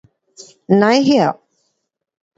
[0.79, 1.29] Nai hyo